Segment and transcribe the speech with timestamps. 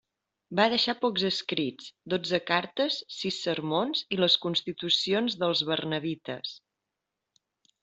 [0.59, 6.59] Va deixar pocs escrits: dotze cartes, sis sermons i les constitucions dels barnabites.